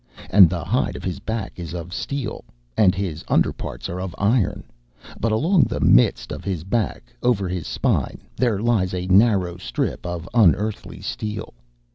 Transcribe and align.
And 0.31 0.49
the 0.49 0.63
hide 0.65 0.95
of 0.95 1.03
his 1.03 1.19
back 1.19 1.59
is 1.59 1.75
of 1.75 1.93
steel, 1.93 2.43
and 2.75 2.95
his 2.95 3.23
under 3.27 3.53
parts 3.53 3.87
are 3.87 4.01
of 4.01 4.15
iron; 4.17 4.63
but 5.19 5.31
along 5.31 5.65
the 5.65 5.79
midst 5.79 6.31
of 6.31 6.43
his 6.43 6.63
back, 6.63 7.13
over 7.21 7.47
his 7.47 7.67
spine, 7.67 8.17
there 8.35 8.59
lies 8.59 8.95
a 8.95 9.05
narrow 9.05 9.57
strip 9.57 10.03
of 10.07 10.27
unearthly 10.33 11.01
steel. 11.01 11.53